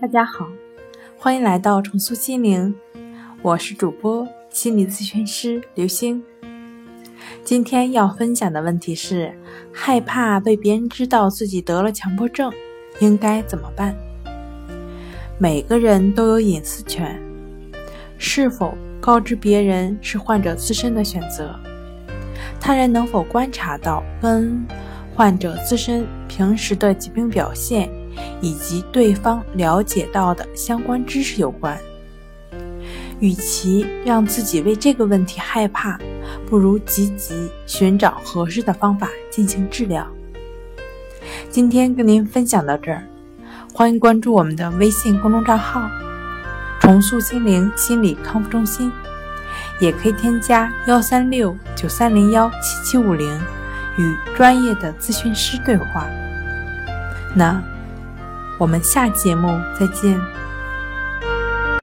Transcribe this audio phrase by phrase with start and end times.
[0.00, 0.48] 大家好，
[1.16, 2.74] 欢迎来到重塑心灵，
[3.42, 6.22] 我是主播心理咨询师刘星。
[7.44, 9.32] 今天要分享的问题是：
[9.72, 12.52] 害怕被别人知道自己得了强迫症，
[13.00, 13.94] 应该怎么办？
[15.38, 17.18] 每个人都有隐私权，
[18.18, 21.58] 是否告知别人是患者自身的选择。
[22.60, 24.66] 他人能否观察到跟
[25.14, 27.88] 患者自身平时的疾病表现？
[28.40, 31.78] 以及对方了解到的相关知识有关。
[33.20, 35.98] 与其让自己为这个问题害怕，
[36.46, 40.06] 不如积极寻找合适的方法进行治疗。
[41.48, 43.04] 今天跟您分享到这儿，
[43.72, 45.88] 欢迎关注我们的微信公众账号
[46.80, 48.92] “重塑心灵心理康复中心”，
[49.80, 53.40] 也可以添加幺三六九三零幺七七五零
[53.96, 56.06] 与专业的咨询师对话。
[57.34, 57.62] 那。
[58.58, 60.20] 我们下节目再见。